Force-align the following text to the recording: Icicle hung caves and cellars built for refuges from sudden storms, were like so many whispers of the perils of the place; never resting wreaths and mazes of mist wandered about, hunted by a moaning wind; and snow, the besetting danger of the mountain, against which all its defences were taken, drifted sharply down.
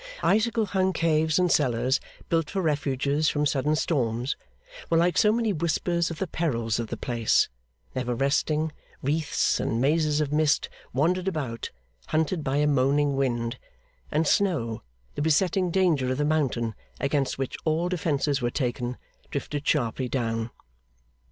Icicle 0.23 0.65
hung 0.65 0.93
caves 0.93 1.37
and 1.37 1.51
cellars 1.51 1.99
built 2.27 2.49
for 2.49 2.59
refuges 2.59 3.29
from 3.29 3.45
sudden 3.45 3.75
storms, 3.75 4.35
were 4.89 4.97
like 4.97 5.15
so 5.15 5.31
many 5.31 5.53
whispers 5.53 6.09
of 6.09 6.17
the 6.17 6.25
perils 6.25 6.79
of 6.79 6.87
the 6.87 6.97
place; 6.97 7.49
never 7.93 8.15
resting 8.15 8.71
wreaths 9.03 9.59
and 9.59 9.79
mazes 9.79 10.19
of 10.19 10.33
mist 10.33 10.69
wandered 10.91 11.27
about, 11.27 11.69
hunted 12.07 12.43
by 12.43 12.57
a 12.57 12.65
moaning 12.65 13.15
wind; 13.15 13.59
and 14.11 14.27
snow, 14.27 14.81
the 15.13 15.21
besetting 15.21 15.69
danger 15.69 16.11
of 16.11 16.17
the 16.17 16.25
mountain, 16.25 16.73
against 16.99 17.37
which 17.37 17.55
all 17.63 17.85
its 17.85 17.91
defences 17.91 18.41
were 18.41 18.49
taken, 18.49 18.97
drifted 19.29 19.67
sharply 19.67 20.09
down. 20.09 20.49